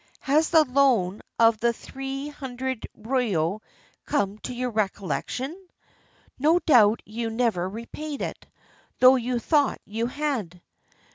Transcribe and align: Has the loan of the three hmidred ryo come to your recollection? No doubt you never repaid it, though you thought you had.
Has 0.21 0.49
the 0.49 0.63
loan 0.63 1.21
of 1.37 1.59
the 1.59 1.73
three 1.73 2.29
hmidred 2.39 2.87
ryo 2.95 3.61
come 4.07 4.39
to 4.39 4.51
your 4.55 4.71
recollection? 4.71 5.55
No 6.39 6.57
doubt 6.57 7.03
you 7.05 7.29
never 7.29 7.69
repaid 7.69 8.23
it, 8.23 8.47
though 8.97 9.15
you 9.15 9.37
thought 9.37 9.79
you 9.85 10.07
had. 10.07 10.59